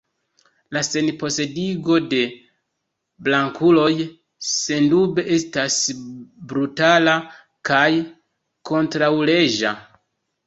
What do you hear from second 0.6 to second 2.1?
La senposedigo